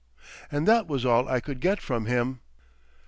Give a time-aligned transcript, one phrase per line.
[0.51, 2.39] And that was all I could get from him.